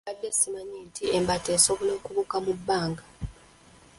Mbadde 0.05 0.27
simanyi 0.37 0.79
nti 0.87 1.03
embaata 1.17 1.49
esobola 1.57 1.91
okubuuka 1.99 2.37
mu 2.45 2.53
bbanga 2.57 3.03